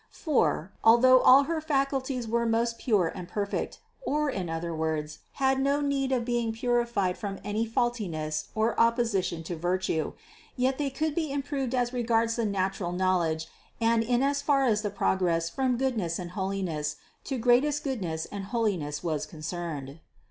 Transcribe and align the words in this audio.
For, 0.09 0.73
although 0.83 1.19
all 1.19 1.43
her 1.43 1.61
faculties 1.61 2.27
were 2.27 2.47
most 2.47 2.79
pure 2.79 3.09
and 3.09 3.27
perfect, 3.27 3.77
or 4.03 4.31
in 4.31 4.49
other 4.49 4.73
words, 4.75 5.19
had 5.33 5.59
no 5.59 5.79
need 5.79 6.11
of 6.11 6.25
being 6.25 6.53
purified 6.53 7.19
from 7.19 7.37
any 7.43 7.67
faultiness 7.67 8.45
or 8.55 8.73
opposition 8.79 9.43
to 9.43 9.55
virtue, 9.55 10.13
yet 10.55 10.79
they 10.79 10.89
could 10.89 11.13
be 11.13 11.31
improved 11.31 11.75
as 11.75 11.93
regards 11.93 12.35
the 12.35 12.45
natural 12.47 12.93
knowledge 12.93 13.47
and 13.79 14.01
in 14.01 14.23
as 14.23 14.41
far 14.41 14.63
as 14.63 14.81
the 14.81 14.89
progress 14.89 15.51
from 15.51 15.77
goodness 15.77 16.17
and 16.17 16.31
holiness 16.31 16.95
to 17.25 17.37
greatest 17.37 17.83
goodness 17.83 18.25
and 18.25 18.45
holiness 18.45 19.03
was 19.03 19.27
concerned. 19.27 19.99